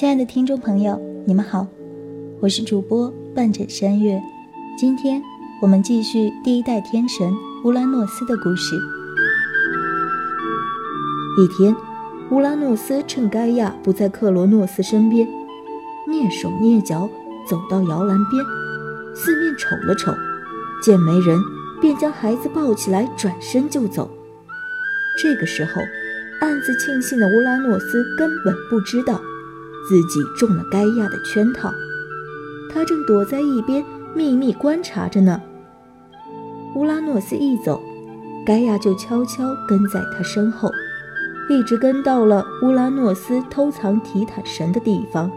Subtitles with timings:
[0.00, 1.66] 亲爱的听众朋友，你们好，
[2.40, 4.18] 我是主播半枕山月。
[4.74, 5.22] 今天
[5.60, 7.30] 我们继续第一代天神
[7.66, 8.76] 乌拉诺斯的故事。
[11.38, 11.76] 一天，
[12.30, 15.28] 乌拉诺斯趁盖亚不在克罗诺斯身边，
[16.08, 17.06] 蹑手蹑脚
[17.46, 18.42] 走到摇篮边，
[19.14, 20.14] 四面瞅了瞅，
[20.82, 21.38] 见没人，
[21.78, 24.10] 便将孩子抱起来，转身就走。
[25.22, 25.72] 这个时候，
[26.40, 29.20] 暗自庆幸的乌拉诺斯根本不知道。
[29.90, 31.68] 自己中了盖亚的圈套，
[32.72, 35.42] 他正躲在一边秘密观察着呢。
[36.76, 37.82] 乌拉诺斯一走，
[38.46, 40.70] 盖亚就悄悄跟在他身后，
[41.48, 45.28] 一直跟到了乌拉诺斯偷藏提坦神的地方。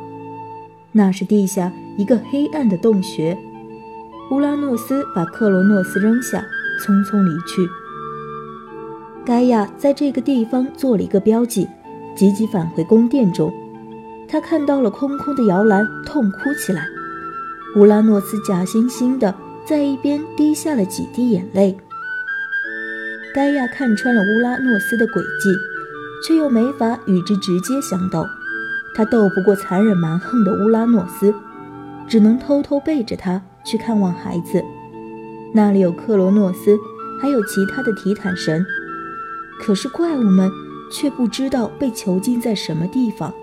[0.91, 3.35] 那是地下一个黑暗的洞穴。
[4.29, 6.45] 乌拉诺斯把克罗诺斯扔下，
[6.79, 7.67] 匆匆离去。
[9.25, 11.67] 盖亚在这个地方做了一个标记，
[12.15, 13.51] 急急返回宫殿中。
[14.27, 16.87] 他看到了空空的摇篮，痛哭起来。
[17.75, 19.33] 乌拉诺斯假惺惺地
[19.65, 21.77] 在一边滴下了几滴眼泪。
[23.33, 25.49] 盖亚看穿了乌拉诺斯的诡计，
[26.27, 28.25] 却又没法与之直接相斗。
[28.95, 31.33] 他斗不过残忍蛮横的乌拉诺斯，
[32.07, 34.63] 只能偷偷背着他去看望孩子。
[35.53, 36.77] 那里有克罗诺斯，
[37.19, 38.63] 还有其他的提坦神。
[39.59, 40.49] 可是怪物们
[40.91, 43.33] 却不知道被囚禁在什么地方。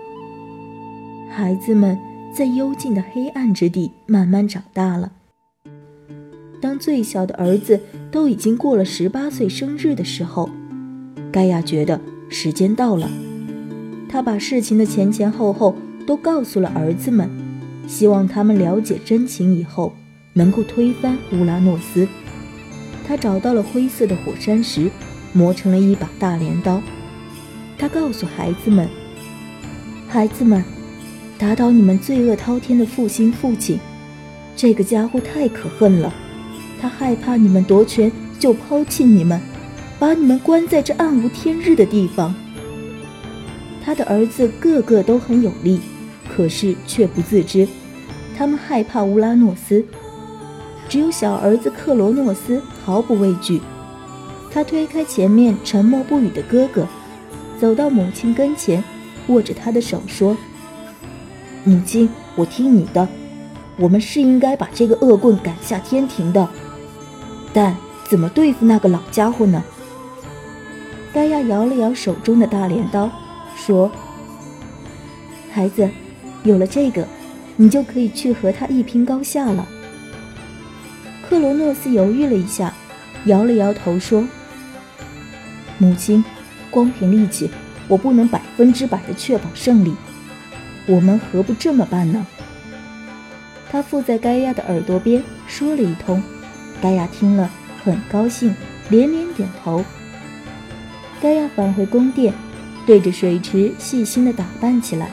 [1.33, 1.97] 孩子们
[2.35, 5.09] 在幽静的黑暗之地慢慢长大了。
[6.61, 7.79] 当最小的儿子
[8.11, 10.49] 都已经过了十八岁生日的时候，
[11.31, 13.09] 盖亚觉得时间到了。
[14.09, 15.73] 他把事情的前前后后
[16.05, 17.29] 都告诉了儿子们，
[17.87, 19.93] 希望他们了解真情以后
[20.33, 22.05] 能够推翻乌拉诺斯。
[23.07, 24.91] 他找到了灰色的火山石，
[25.31, 26.81] 磨成了一把大镰刀。
[27.77, 28.89] 他告诉孩子们
[30.09, 30.61] ：“孩子们。”
[31.41, 33.79] 打倒你们罪恶滔天的负心父亲，
[34.55, 36.13] 这个家伙太可恨了。
[36.79, 39.41] 他害怕你们夺权，就抛弃你们，
[39.97, 42.35] 把你们关在这暗无天日的地方。
[43.83, 45.79] 他的儿子个个都很有力，
[46.29, 47.67] 可是却不自知。
[48.37, 49.83] 他们害怕乌拉诺斯，
[50.87, 53.59] 只有小儿子克罗诺斯毫不畏惧。
[54.51, 56.87] 他推开前面沉默不语的哥哥，
[57.59, 58.83] 走到母亲跟前，
[59.25, 60.37] 握着他的手说。
[61.63, 63.07] 母亲，我听你的。
[63.77, 66.47] 我们是应该把这个恶棍赶下天庭的，
[67.53, 67.75] 但
[68.09, 69.63] 怎么对付那个老家伙呢？
[71.13, 73.09] 盖亚摇了摇手中的大镰刀，
[73.55, 73.91] 说
[75.51, 75.89] ：“孩子，
[76.43, 77.07] 有了这个，
[77.55, 79.67] 你就可以去和他一拼高下了。”
[81.27, 82.73] 克罗诺斯犹豫了一下，
[83.25, 84.27] 摇了摇头说
[85.79, 86.23] ：“母亲，
[86.69, 87.49] 光凭力气，
[87.87, 89.93] 我不能百分之百的确保胜利。”
[90.87, 92.25] 我们何不这么办呢？
[93.71, 96.21] 他附在盖亚的耳朵边说了一通，
[96.81, 97.49] 盖亚听了
[97.83, 98.53] 很高兴，
[98.89, 99.83] 连连点头。
[101.21, 102.33] 盖亚返回宫殿，
[102.85, 105.09] 对着水池细心地打扮起来。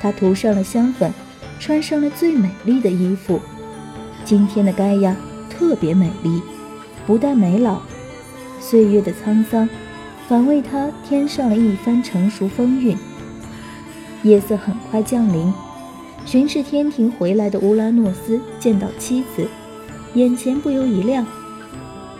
[0.00, 1.12] 他涂上了香粉，
[1.58, 3.40] 穿上了最美丽的衣服。
[4.24, 5.16] 今天的盖亚
[5.50, 6.40] 特别美丽，
[7.06, 7.80] 不但没老，
[8.60, 9.68] 岁月的沧桑
[10.28, 12.96] 反为她添上了一番成熟风韵。
[14.22, 15.52] 夜色很快降临，
[16.26, 19.46] 巡视天庭回来的乌拉诺斯见到妻子，
[20.14, 21.24] 眼前不由一亮。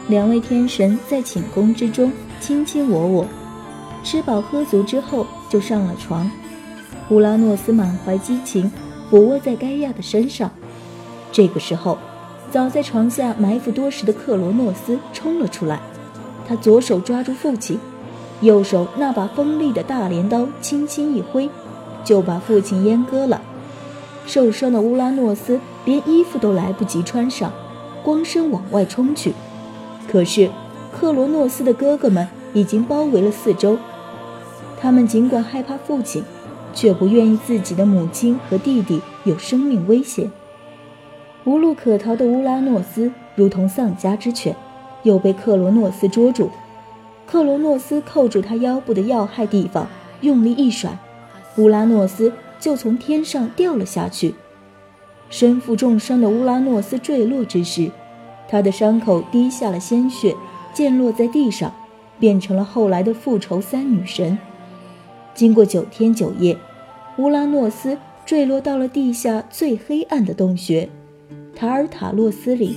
[0.09, 3.27] 两位天神在寝宫之中卿卿我我，
[4.05, 6.31] 吃饱喝足之后就上了床。
[7.11, 8.71] 乌拉诺斯满怀激情，
[9.11, 10.51] 俯卧在盖亚的身上。
[11.33, 11.99] 这个时候，
[12.51, 15.81] 早在床下埋伏多时的克罗诺斯冲了出来，
[16.47, 17.79] 他左手抓住父亲，
[18.41, 21.51] 右手那把锋利的大镰刀轻轻一挥。
[22.05, 23.41] 就把父亲阉割了。
[24.27, 27.53] 受伤的乌拉诺斯连衣服都来不及穿上，
[28.03, 29.33] 光身往外冲去。
[30.11, 30.51] 可是
[30.93, 33.79] 克罗诺斯的哥哥们已经包围了四周。
[34.81, 36.23] 他们尽管害怕父亲，
[36.73, 40.31] 却不愿意自己的母亲和弟弟有生命危险。
[41.45, 44.55] 无路可逃的乌拉诺斯如同丧家之犬，
[45.03, 46.51] 又被克罗诺斯捉住。
[47.27, 49.87] 克罗诺斯扣住他腰部的要害地方，
[50.21, 50.99] 用力一甩。
[51.59, 54.35] 乌拉诺斯就从天上掉了下去。
[55.29, 57.91] 身负重伤的乌拉诺斯坠落之时，
[58.49, 60.35] 他的伤口滴下了鲜血，
[60.73, 61.75] 溅落在地上，
[62.19, 64.39] 变成了后来的复仇三女神。
[65.35, 66.57] 经过九天九夜，
[67.19, 70.89] 乌拉诺斯坠落到了地下最黑暗的洞穴——
[71.55, 72.77] 塔尔塔洛斯里，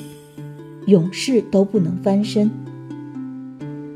[0.87, 2.51] 永世都不能翻身。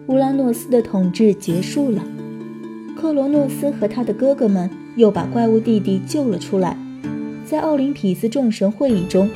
[0.07, 2.01] 乌拉诺斯的统治结束了。
[2.95, 6.77] 克罗诺斯和他的哥哥们又把怪物弟弟救了出来。
[7.45, 9.29] 在奥林匹斯众神会议中，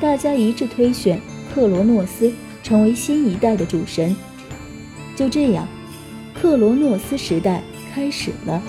[0.00, 1.20] 大家一致推选
[1.54, 4.16] 克罗诺斯成为新一代的主神。
[5.14, 5.68] 就这样，
[6.32, 7.62] 克罗诺斯时代
[7.94, 8.60] 开始了。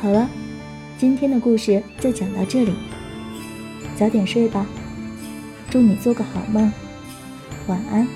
[0.00, 0.28] 好了，
[0.96, 2.72] 今天的故事就讲到这里，
[3.94, 4.66] 早点睡吧，
[5.70, 6.72] 祝你做个好梦，
[7.68, 8.08] 晚安。